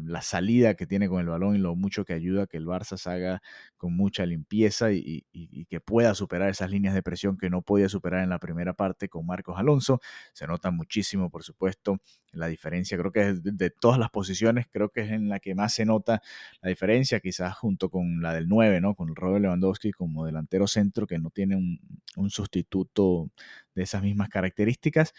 la 0.09 0.23
salida 0.23 0.75
que 0.75 0.87
tiene 0.87 1.09
con 1.09 1.21
el 1.21 1.27
balón 1.27 1.55
y 1.55 1.59
lo 1.59 1.75
mucho 1.77 2.05
que 2.05 2.15
ayuda 2.15 2.45
a 2.45 2.47
que 2.47 2.57
el 2.57 2.67
Barça 2.67 2.97
se 2.97 3.11
haga 3.11 3.43
con 3.77 3.95
mucha 3.95 4.25
limpieza 4.27 4.91
y, 4.93 5.25
que 5.69 5.81
pueda 5.81 6.15
superar 6.15 6.49
esas 6.49 6.71
líneas 6.71 6.95
de 6.95 7.03
presión 7.03 7.37
que 7.37 7.50
no 7.50 7.62
podía 7.62 7.88
superar 7.88 8.25
en 8.25 8.31
la 8.31 8.38
primera 8.38 8.73
parte 8.75 9.09
con 9.09 9.27
Marcos 9.27 9.59
Alonso. 9.59 10.00
Se 10.33 10.47
nota 10.47 10.71
muchísimo, 10.71 11.31
por 11.31 11.45
supuesto, 11.45 12.00
la 12.33 12.47
diferencia. 12.47 12.97
Creo 12.97 13.12
que 13.12 13.35
de, 13.35 13.53
de 13.53 13.71
todas 13.71 13.99
las 13.99 14.11
posiciones, 14.11 14.67
creo 14.71 14.88
que 14.88 15.03
es 15.03 15.11
en 15.11 15.29
la 15.29 15.41
que 15.41 15.55
más 15.55 15.75
se 15.75 15.85
nota 15.85 16.23
la 16.62 16.69
diferencia, 16.69 17.21
quizás 17.21 17.57
junto 17.57 17.91
con 17.91 18.23
la 18.23 18.33
del 18.33 18.49
9, 18.49 18.81
¿no? 18.81 18.95
con 18.95 19.15
Robert 19.15 19.43
Lewandowski 19.43 19.93
como 19.93 20.25
delantero 20.25 20.67
centro, 20.67 21.07
que 21.07 21.19
no 21.19 21.31
tiene 21.31 21.57
un, 21.57 21.81
un 22.17 22.31
sustituto 22.31 23.31
de 23.75 23.83
esas 23.83 24.03
mismas 24.03 24.29
características. 24.29 25.12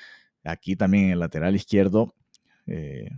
Aquí 0.43 0.75
también 0.75 1.05
en 1.05 1.11
el 1.11 1.19
lateral 1.19 1.55
izquierdo 1.55 2.15
eh, 2.69 3.09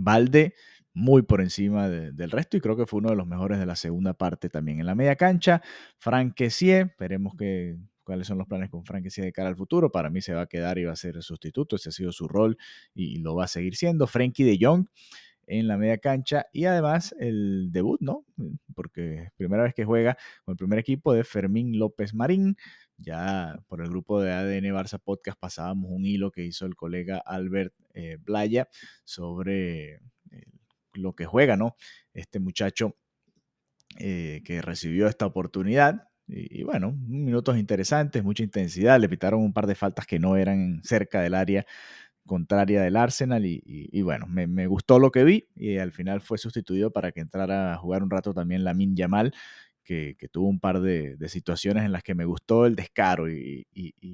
Valde 0.00 0.54
muy 0.94 1.22
por 1.22 1.40
encima 1.40 1.88
del 1.88 2.30
resto 2.30 2.56
y 2.56 2.60
creo 2.60 2.76
que 2.76 2.86
fue 2.86 2.98
uno 2.98 3.10
de 3.10 3.16
los 3.16 3.26
mejores 3.26 3.58
de 3.58 3.66
la 3.66 3.76
segunda 3.76 4.14
parte 4.14 4.48
también. 4.48 4.80
En 4.80 4.86
la 4.86 4.94
media 4.94 5.16
cancha, 5.16 5.62
Frank 5.98 6.34
veremos 6.98 7.34
que, 7.38 7.76
cuáles 8.02 8.26
son 8.26 8.38
los 8.38 8.46
planes 8.46 8.70
con 8.70 8.84
Frank 8.84 9.04
de 9.04 9.32
cara 9.32 9.48
al 9.48 9.56
futuro. 9.56 9.92
Para 9.92 10.10
mí 10.10 10.20
se 10.20 10.34
va 10.34 10.42
a 10.42 10.46
quedar 10.46 10.78
y 10.78 10.84
va 10.84 10.92
a 10.92 10.96
ser 10.96 11.16
el 11.16 11.22
sustituto. 11.22 11.76
Ese 11.76 11.90
ha 11.90 11.92
sido 11.92 12.10
su 12.10 12.26
rol 12.26 12.56
y, 12.94 13.18
lo 13.18 13.34
va 13.34 13.44
a 13.44 13.48
seguir 13.48 13.76
siendo. 13.76 14.06
Frankie 14.06 14.44
de 14.44 14.58
Jong 14.60 14.86
en 15.46 15.68
la 15.68 15.76
media 15.76 15.98
cancha 15.98 16.46
y 16.52 16.64
además 16.64 17.14
el 17.18 17.68
debut, 17.70 18.00
¿no? 18.00 18.24
Porque 18.74 19.28
primera 19.36 19.62
vez 19.62 19.74
que 19.74 19.84
juega 19.84 20.16
con 20.44 20.52
el 20.52 20.56
primer 20.56 20.78
equipo 20.78 21.12
de 21.12 21.24
Fermín 21.24 21.78
López 21.78 22.14
Marín. 22.14 22.56
Ya 22.98 23.58
por 23.68 23.80
el 23.80 23.88
grupo 23.88 24.20
de 24.20 24.32
ADN 24.32 24.74
Barça 24.74 24.98
Podcast 24.98 25.38
pasábamos 25.38 25.90
un 25.90 26.04
hilo 26.04 26.30
que 26.30 26.44
hizo 26.44 26.66
el 26.66 26.74
colega 26.74 27.22
Albert 27.24 27.72
eh, 27.94 28.18
Blaya 28.20 28.68
sobre 29.04 29.94
eh, 30.30 30.46
lo 30.94 31.14
que 31.14 31.24
juega, 31.24 31.56
¿no? 31.56 31.76
Este 32.12 32.40
muchacho 32.40 32.96
eh, 33.98 34.42
que 34.44 34.62
recibió 34.62 35.08
esta 35.08 35.26
oportunidad. 35.26 36.08
Y, 36.30 36.62
bueno, 36.62 36.92
minutos 36.92 37.56
interesantes, 37.56 38.22
mucha 38.22 38.42
intensidad. 38.42 39.00
Le 39.00 39.08
pitaron 39.08 39.40
un 39.40 39.54
par 39.54 39.66
de 39.66 39.74
faltas 39.74 40.06
que 40.06 40.18
no 40.18 40.36
eran 40.36 40.82
cerca 40.84 41.22
del 41.22 41.34
área 41.34 41.64
contraria 42.26 42.82
del 42.82 42.96
Arsenal. 42.96 43.46
Y, 43.46 44.02
bueno, 44.02 44.26
me, 44.26 44.66
gustó 44.66 44.98
lo 44.98 45.10
que 45.10 45.24
vi. 45.24 45.48
Y 45.56 45.78
al 45.78 45.92
final 45.92 46.20
fue 46.20 46.36
sustituido 46.36 46.92
para 46.92 47.12
que 47.12 47.20
entrara 47.20 47.72
a 47.72 47.76
jugar 47.78 48.02
un 48.02 48.10
rato 48.10 48.34
también 48.34 48.62
Lamin 48.62 48.94
Yamal, 48.94 49.32
que, 49.88 50.28
tuvo 50.30 50.48
un 50.48 50.60
par 50.60 50.80
de, 50.80 51.16
situaciones 51.28 51.84
en 51.84 51.92
las 51.92 52.02
que 52.02 52.14
me 52.14 52.26
gustó 52.26 52.66
el 52.66 52.76
descaro 52.76 53.30
y, 53.30 53.66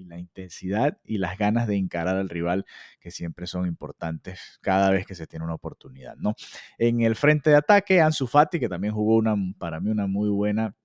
la 0.07 0.19
intensidad 0.19 0.99
y 1.05 1.19
las 1.19 1.37
ganas 1.37 1.67
de 1.67 1.77
encarar 1.77 2.17
al 2.17 2.29
rival, 2.29 2.65
que 3.01 3.11
siempre 3.11 3.47
son 3.49 3.67
importantes 3.67 4.59
cada 4.61 4.91
vez 4.91 5.05
que 5.05 5.17
se 5.17 5.27
tiene 5.27 5.45
una 5.45 5.55
oportunidad, 5.55 6.17
¿no? 6.17 6.35
En 6.79 7.01
el 7.01 7.17
frente 7.17 7.51
de 7.51 7.57
ataque, 7.57 8.01
Ansu 8.01 8.29
Fati, 8.29 8.61
que 8.61 8.69
también 8.69 8.95
jugó 8.95 9.17
una, 9.17 9.35
para 9.59 9.81
mí 9.81 9.91
una 9.91 10.07
muy 10.07 10.29
buena 10.29 10.77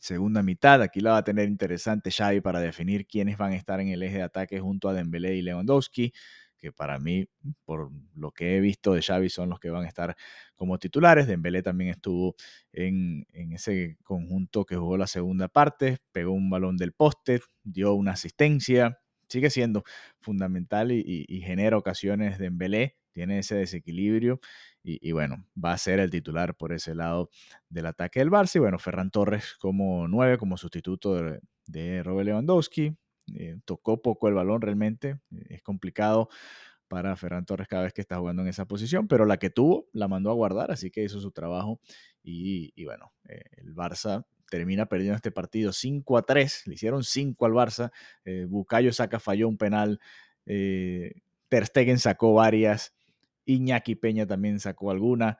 segunda 0.00 0.42
mitad. 0.42 0.82
Aquí 0.82 1.00
la 1.00 1.12
va 1.12 1.18
a 1.18 1.24
tener 1.24 1.48
interesante 1.48 2.10
Xavi 2.10 2.40
para 2.40 2.60
definir 2.60 3.06
quiénes 3.06 3.38
van 3.38 3.52
a 3.52 3.56
estar 3.56 3.80
en 3.80 3.88
el 3.88 4.02
eje 4.02 4.16
de 4.16 4.22
ataque 4.22 4.58
junto 4.58 4.88
a 4.88 4.94
Dembélé 4.94 5.36
y 5.36 5.42
Lewandowski 5.42 6.12
que 6.58 6.72
para 6.72 6.98
mí, 6.98 7.26
por 7.64 7.90
lo 8.14 8.32
que 8.32 8.56
he 8.56 8.60
visto 8.60 8.92
de 8.92 9.02
Xavi, 9.02 9.30
son 9.30 9.48
los 9.48 9.60
que 9.60 9.70
van 9.70 9.84
a 9.84 9.88
estar 9.88 10.16
como 10.56 10.78
titulares. 10.78 11.26
Dembélé 11.26 11.62
también 11.62 11.90
estuvo 11.90 12.34
en, 12.72 13.26
ese 13.32 13.96
conjunto 14.02 14.64
que 14.64 14.76
jugó 14.76 14.96
la 14.96 15.06
segunda 15.06 15.48
parte, 15.48 15.98
pegó 16.12 16.32
un 16.32 16.50
balón 16.50 16.76
del 16.76 16.92
poste, 16.92 17.40
dio 17.62 17.94
una 17.94 18.12
asistencia, 18.12 19.00
sigue 19.28 19.50
siendo 19.50 19.84
fundamental 20.20 20.90
y, 20.92 21.40
genera 21.42 21.78
ocasiones 21.78 22.38
Dembélé, 22.38 22.96
tiene 23.12 23.38
ese 23.38 23.54
desequilibrio 23.56 24.40
y, 24.82 25.12
bueno, 25.12 25.44
va 25.62 25.72
a 25.72 25.78
ser 25.78 26.00
el 26.00 26.10
titular 26.10 26.56
por 26.56 26.72
ese 26.72 26.94
lado 26.94 27.30
del 27.68 27.86
ataque 27.86 28.20
del 28.20 28.30
Barça. 28.30 28.56
Y 28.56 28.60
bueno, 28.60 28.78
Ferran 28.78 29.10
Torres 29.10 29.54
como 29.60 30.08
nueve, 30.08 30.38
como 30.38 30.56
sustituto 30.56 31.14
de, 31.14 31.40
de 31.66 32.02
Robert 32.02 32.26
Lewandowski, 32.26 32.96
eh, 33.34 33.58
tocó 33.64 34.02
poco 34.02 34.28
el 34.28 34.34
balón 34.34 34.60
realmente. 34.60 35.18
Eh, 35.30 35.46
es 35.50 35.62
complicado 35.62 36.28
para 36.88 37.14
Ferran 37.16 37.44
Torres 37.44 37.68
cada 37.68 37.84
vez 37.84 37.92
que 37.92 38.00
está 38.00 38.16
jugando 38.18 38.42
en 38.42 38.48
esa 38.48 38.66
posición, 38.66 39.08
pero 39.08 39.26
la 39.26 39.36
que 39.36 39.50
tuvo 39.50 39.88
la 39.92 40.08
mandó 40.08 40.30
a 40.30 40.34
guardar, 40.34 40.70
así 40.70 40.90
que 40.90 41.04
hizo 41.04 41.20
su 41.20 41.30
trabajo. 41.30 41.80
Y, 42.22 42.84
bueno, 42.84 43.12
eh, 43.28 43.42
el 43.58 43.74
Barça 43.74 44.24
termina 44.50 44.86
perdiendo 44.86 45.16
este 45.16 45.30
partido 45.30 45.72
5 45.72 46.16
a 46.16 46.22
3. 46.22 46.62
Le 46.66 46.74
hicieron 46.74 47.04
5 47.04 47.46
al 47.46 47.52
Barça. 47.52 47.90
Bucayo 48.48 48.92
Saca 48.92 49.20
falló 49.20 49.48
un 49.48 49.58
penal. 49.58 50.00
Ter 50.44 51.66
Stegen 51.66 51.98
sacó 51.98 52.34
varias. 52.34 52.94
Iñaki 53.44 53.94
Peña 53.94 54.26
también 54.26 54.60
sacó 54.60 54.90
alguna 54.90 55.38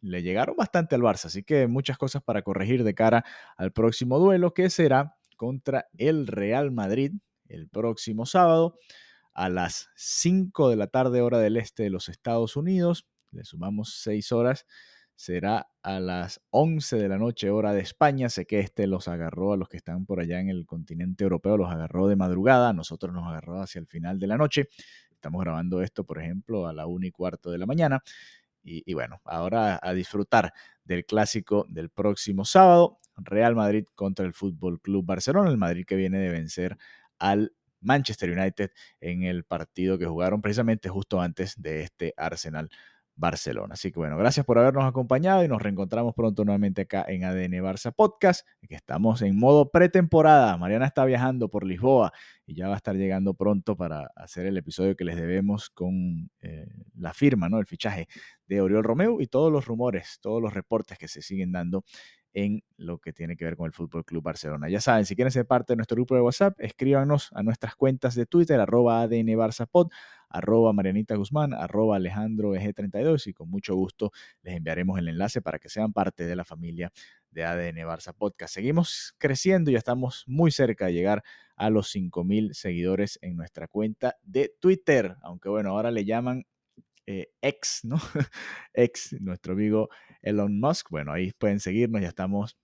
le 0.00 0.22
llegaron 0.22 0.56
bastante 0.56 0.94
al 0.94 1.02
Barça, 1.02 1.26
así 1.26 1.42
que 1.42 1.66
muchas 1.66 1.98
cosas 1.98 2.22
para 2.22 2.42
corregir 2.42 2.84
de 2.84 2.94
cara 2.94 3.24
al 3.56 3.72
próximo 3.72 4.18
duelo, 4.18 4.54
que 4.54 4.70
será 4.70 5.16
contra 5.36 5.86
el 5.96 6.26
Real 6.26 6.72
Madrid 6.72 7.12
el 7.48 7.68
próximo 7.68 8.26
sábado 8.26 8.78
a 9.32 9.48
las 9.48 9.90
5 9.96 10.70
de 10.70 10.76
la 10.76 10.86
tarde 10.86 11.20
hora 11.20 11.38
del 11.38 11.56
este 11.58 11.82
de 11.84 11.90
los 11.90 12.08
Estados 12.08 12.56
Unidos. 12.56 13.06
Le 13.30 13.44
sumamos 13.44 14.00
6 14.02 14.32
horas. 14.32 14.66
Será 15.14 15.68
a 15.82 16.00
las 16.00 16.42
11 16.50 16.96
de 16.96 17.08
la 17.08 17.18
noche 17.18 17.50
hora 17.50 17.72
de 17.72 17.80
España. 17.80 18.28
Sé 18.28 18.46
que 18.46 18.60
este 18.60 18.86
los 18.86 19.08
agarró 19.08 19.52
a 19.52 19.56
los 19.56 19.68
que 19.68 19.76
están 19.76 20.04
por 20.06 20.20
allá 20.20 20.40
en 20.40 20.48
el 20.48 20.66
continente 20.66 21.24
europeo, 21.24 21.56
los 21.56 21.70
agarró 21.70 22.08
de 22.08 22.16
madrugada. 22.16 22.72
Nosotros 22.72 23.14
nos 23.14 23.26
agarró 23.26 23.60
hacia 23.60 23.78
el 23.78 23.86
final 23.86 24.18
de 24.18 24.26
la 24.26 24.36
noche. 24.36 24.68
Estamos 25.10 25.42
grabando 25.42 25.82
esto, 25.82 26.04
por 26.04 26.20
ejemplo, 26.20 26.66
a 26.66 26.72
la 26.72 26.86
1 26.86 27.06
y 27.06 27.10
cuarto 27.10 27.50
de 27.50 27.58
la 27.58 27.66
mañana. 27.66 28.02
Y, 28.62 28.94
bueno, 28.94 29.20
ahora 29.24 29.78
a 29.80 29.92
disfrutar 29.94 30.52
del 30.84 31.04
clásico 31.04 31.66
del 31.68 31.88
próximo 31.88 32.44
sábado, 32.44 32.98
Real 33.16 33.54
Madrid 33.54 33.86
contra 33.94 34.24
el 34.26 34.32
Fútbol 34.32 34.80
Club 34.80 35.04
Barcelona, 35.04 35.50
el 35.50 35.58
Madrid 35.58 35.84
que 35.86 35.96
viene 35.96 36.18
de 36.18 36.30
vencer 36.30 36.76
al 37.18 37.52
Manchester 37.80 38.30
United 38.30 38.70
en 39.00 39.22
el 39.22 39.44
partido 39.44 39.98
que 39.98 40.06
jugaron 40.06 40.42
precisamente 40.42 40.88
justo 40.88 41.20
antes 41.20 41.60
de 41.60 41.82
este 41.82 42.14
Arsenal 42.16 42.70
Barcelona. 43.16 43.74
Así 43.74 43.90
que 43.90 43.98
bueno, 43.98 44.16
gracias 44.18 44.44
por 44.44 44.58
habernos 44.58 44.84
acompañado 44.84 45.42
y 45.42 45.48
nos 45.48 45.62
reencontramos 45.62 46.14
pronto 46.14 46.44
nuevamente 46.44 46.82
acá 46.82 47.04
en 47.08 47.24
ADN 47.24 47.62
Barça 47.62 47.92
Podcast, 47.92 48.46
que 48.68 48.74
estamos 48.74 49.22
en 49.22 49.38
modo 49.38 49.70
pretemporada. 49.70 50.56
Mariana 50.58 50.86
está 50.86 51.04
viajando 51.06 51.48
por 51.48 51.64
Lisboa 51.64 52.12
y 52.44 52.54
ya 52.54 52.68
va 52.68 52.74
a 52.74 52.76
estar 52.76 52.94
llegando 52.94 53.32
pronto 53.32 53.76
para 53.76 54.10
hacer 54.16 54.46
el 54.46 54.56
episodio 54.58 54.96
que 54.96 55.04
les 55.04 55.16
debemos 55.16 55.70
con 55.70 56.30
eh, 56.42 56.68
la 56.94 57.14
firma, 57.14 57.48
¿no? 57.48 57.58
El 57.58 57.66
fichaje 57.66 58.06
de 58.46 58.60
Oriol 58.60 58.84
Romeo 58.84 59.20
y 59.20 59.26
todos 59.26 59.50
los 59.50 59.64
rumores, 59.64 60.18
todos 60.20 60.42
los 60.42 60.52
reportes 60.52 60.98
que 60.98 61.08
se 61.08 61.22
siguen 61.22 61.52
dando 61.52 61.84
en 62.36 62.62
lo 62.76 62.98
que 62.98 63.14
tiene 63.14 63.34
que 63.34 63.46
ver 63.46 63.56
con 63.56 63.64
el 63.64 63.72
Fútbol 63.72 64.04
Club 64.04 64.22
Barcelona. 64.22 64.68
Ya 64.68 64.82
saben, 64.82 65.06
si 65.06 65.16
quieren 65.16 65.32
ser 65.32 65.46
parte 65.46 65.72
de 65.72 65.78
nuestro 65.78 65.94
grupo 65.94 66.14
de 66.14 66.20
WhatsApp, 66.20 66.54
escríbanos 66.60 67.30
a 67.32 67.42
nuestras 67.42 67.74
cuentas 67.76 68.14
de 68.14 68.26
Twitter, 68.26 68.60
arroba 68.60 69.00
ADN 69.00 69.34
arroba 70.28 70.72
Marianita 70.74 71.16
Guzmán, 71.16 71.54
arroba 71.54 71.96
Alejandro 71.96 72.52
32 72.52 73.28
y 73.28 73.32
con 73.32 73.48
mucho 73.48 73.74
gusto 73.74 74.12
les 74.42 74.54
enviaremos 74.54 74.98
el 74.98 75.08
enlace 75.08 75.40
para 75.40 75.58
que 75.58 75.70
sean 75.70 75.94
parte 75.94 76.26
de 76.26 76.36
la 76.36 76.44
familia 76.44 76.92
de 77.30 77.44
ADN 77.44 77.78
Barça 77.88 78.12
Podcast. 78.12 78.52
Seguimos 78.52 79.14
creciendo 79.16 79.70
y 79.70 79.74
ya 79.74 79.78
estamos 79.78 80.24
muy 80.26 80.50
cerca 80.50 80.86
de 80.86 80.92
llegar 80.92 81.22
a 81.56 81.70
los 81.70 81.94
5.000 81.94 82.52
seguidores 82.52 83.18
en 83.22 83.36
nuestra 83.36 83.66
cuenta 83.66 84.16
de 84.22 84.54
Twitter, 84.60 85.16
aunque 85.22 85.48
bueno, 85.48 85.70
ahora 85.70 85.90
le 85.90 86.04
llaman 86.04 86.44
eh, 87.06 87.28
ex, 87.40 87.84
¿no? 87.84 87.96
ex, 88.74 89.14
nuestro 89.20 89.54
amigo 89.54 89.88
Elon 90.22 90.58
Musk. 90.58 90.90
Bueno, 90.90 91.12
ahí 91.12 91.32
pueden 91.32 91.60
seguirnos, 91.60 92.02
ya 92.02 92.08
estamos 92.08 92.56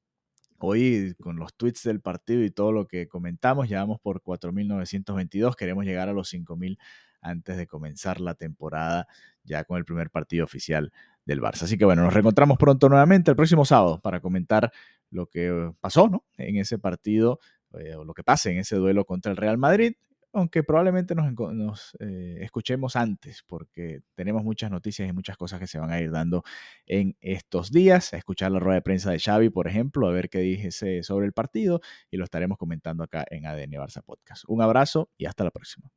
hoy 0.59 1.15
con 1.21 1.37
los 1.37 1.55
tweets 1.55 1.83
del 1.83 2.01
partido 2.01 2.43
y 2.45 2.51
todo 2.51 2.73
lo 2.73 2.87
que 2.87 3.09
comentamos, 3.09 3.69
ya 3.69 3.81
vamos 3.81 4.01
por 4.01 4.23
4.922, 4.23 5.57
queremos 5.57 5.85
llegar 5.85 6.09
a 6.09 6.13
los 6.13 6.33
5.000 6.33 6.79
antes 7.21 7.57
de 7.57 7.67
comenzar 7.67 8.21
la 8.21 8.35
temporada 8.35 9.07
ya 9.45 9.65
con 9.65 9.79
el 9.79 9.85
primer 9.85 10.11
partido 10.11 10.45
oficial 10.45 10.93
del 11.25 11.41
Barça. 11.41 11.63
Así 11.63 11.79
que 11.79 11.85
bueno, 11.85 12.03
nos 12.03 12.13
reencontramos 12.13 12.59
pronto 12.59 12.89
nuevamente 12.89 13.31
el 13.31 13.37
próximo 13.37 13.65
sábado 13.65 14.01
para 14.01 14.21
comentar 14.21 14.73
lo 15.11 15.27
que 15.27 15.73
pasó 15.81 16.09
¿no? 16.09 16.25
en 16.37 16.57
ese 16.57 16.79
partido 16.79 17.39
eh, 17.79 17.95
o 17.95 18.05
lo 18.05 18.15
que 18.15 18.25
pase 18.25 18.51
en 18.51 18.59
ese 18.59 18.77
duelo 18.77 19.05
contra 19.05 19.31
el 19.31 19.37
Real 19.37 19.59
Madrid 19.59 19.95
aunque 20.33 20.63
probablemente 20.63 21.15
nos, 21.15 21.95
eh, 22.01 22.39
escuchemos 22.41 22.97
antes, 22.97 23.43
porque 23.47 24.01
tenemos 24.15 24.43
muchas 24.43 24.71
noticias 24.71 25.09
y 25.09 25.13
muchas 25.13 25.37
cosas 25.37 25.61
que 25.61 25.67
se 25.67 25.79
van 25.79 25.91
a 25.91 26.01
ir 26.01 26.11
dando 26.11 26.43
en 26.87 27.17
estos 27.21 27.71
días. 27.71 28.13
Escuchar 28.13 28.51
la 28.53 28.59
rueda 28.59 28.77
de 28.77 28.83
prensa 28.83 29.11
de 29.11 29.19
Xavi, 29.19 29.51
por 29.51 29.69
ejemplo, 29.69 30.09
a 30.09 30.13
ver 30.13 30.31
qué 30.31 30.39
dijese 30.39 31.03
sobre 31.03 31.27
el 31.27 31.33
partido 31.33 31.81
y 32.11 32.17
lo 32.17 32.25
estaremos 32.25 32.59
comentando 32.59 33.05
acá 33.05 33.25
en 33.31 33.47
ADN 33.47 33.73
Barça 33.73 34.03
Podcast. 34.03 34.45
Un 34.49 34.63
abrazo 34.63 35.11
y 35.17 35.27
hasta 35.27 35.45
la 35.45 35.51
próxima. 35.51 35.91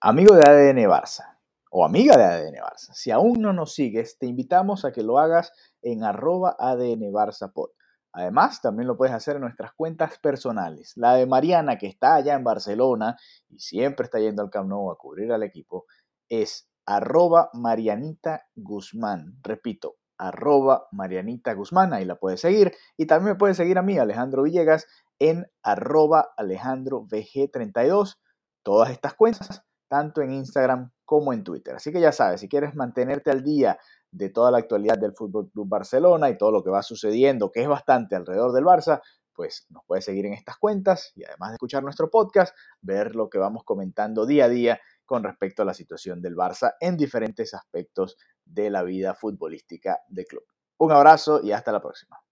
Amigo 0.00 0.34
de 0.34 0.42
ADN 0.42 0.88
Barça 0.88 1.36
o 1.70 1.84
amiga 1.84 2.16
de 2.16 2.24
ADN 2.24 2.54
Barça, 2.62 2.94
si 2.94 3.10
aún 3.10 3.42
no 3.42 3.52
nos 3.52 3.74
sigues, 3.74 4.16
te 4.18 4.26
invitamos 4.26 4.86
a 4.86 4.92
que 4.92 5.02
lo 5.02 5.18
hagas 5.18 5.52
en 5.82 6.04
arroba 6.04 6.56
ADN 6.58 7.12
Barça 7.12 7.52
Podcast 7.52 7.85
Además, 8.16 8.62
también 8.62 8.88
lo 8.88 8.96
puedes 8.96 9.14
hacer 9.14 9.36
en 9.36 9.42
nuestras 9.42 9.74
cuentas 9.74 10.18
personales. 10.18 10.94
La 10.96 11.12
de 11.16 11.26
Mariana, 11.26 11.76
que 11.76 11.86
está 11.86 12.14
allá 12.14 12.32
en 12.32 12.44
Barcelona 12.44 13.18
y 13.50 13.58
siempre 13.58 14.04
está 14.04 14.18
yendo 14.18 14.40
al 14.40 14.48
Camp 14.48 14.70
Nou 14.70 14.90
a 14.90 14.96
cubrir 14.96 15.30
al 15.32 15.42
equipo, 15.42 15.84
es 16.30 16.66
arroba 16.86 17.50
Marianita 17.52 18.46
Guzmán. 18.54 19.36
Repito, 19.42 19.96
arroba 20.16 20.88
Marianita 20.92 21.52
Guzmán, 21.52 21.92
ahí 21.92 22.06
la 22.06 22.16
puedes 22.16 22.40
seguir. 22.40 22.72
Y 22.96 23.04
también 23.04 23.34
me 23.34 23.38
puedes 23.38 23.58
seguir 23.58 23.76
a 23.76 23.82
mí, 23.82 23.98
Alejandro 23.98 24.44
Villegas, 24.44 24.86
en 25.18 25.44
arroba 25.62 26.32
Alejandro 26.38 27.02
VG32. 27.02 28.16
Todas 28.62 28.92
estas 28.92 29.12
cuentas, 29.12 29.62
tanto 29.88 30.22
en 30.22 30.32
Instagram 30.32 30.90
como 31.06 31.32
en 31.32 31.44
Twitter. 31.44 31.76
Así 31.76 31.92
que 31.92 32.00
ya 32.00 32.12
sabes, 32.12 32.40
si 32.40 32.48
quieres 32.48 32.74
mantenerte 32.74 33.30
al 33.30 33.42
día 33.42 33.78
de 34.10 34.28
toda 34.28 34.50
la 34.50 34.58
actualidad 34.58 34.98
del 34.98 35.14
Fútbol 35.14 35.50
Club 35.50 35.68
Barcelona 35.68 36.28
y 36.28 36.36
todo 36.36 36.50
lo 36.50 36.62
que 36.62 36.70
va 36.70 36.82
sucediendo, 36.82 37.50
que 37.50 37.62
es 37.62 37.68
bastante 37.68 38.16
alrededor 38.16 38.52
del 38.52 38.64
Barça, 38.64 39.00
pues 39.32 39.66
nos 39.70 39.84
puedes 39.86 40.04
seguir 40.04 40.26
en 40.26 40.32
estas 40.32 40.56
cuentas 40.56 41.12
y 41.14 41.24
además 41.24 41.50
de 41.50 41.54
escuchar 41.54 41.82
nuestro 41.82 42.10
podcast, 42.10 42.56
ver 42.80 43.14
lo 43.14 43.30
que 43.30 43.38
vamos 43.38 43.64
comentando 43.64 44.26
día 44.26 44.46
a 44.46 44.48
día 44.48 44.80
con 45.04 45.22
respecto 45.22 45.62
a 45.62 45.64
la 45.64 45.74
situación 45.74 46.20
del 46.20 46.34
Barça 46.34 46.74
en 46.80 46.96
diferentes 46.96 47.54
aspectos 47.54 48.16
de 48.44 48.70
la 48.70 48.82
vida 48.82 49.14
futbolística 49.14 50.00
del 50.08 50.26
club. 50.26 50.44
Un 50.78 50.92
abrazo 50.92 51.40
y 51.42 51.52
hasta 51.52 51.72
la 51.72 51.80
próxima. 51.80 52.25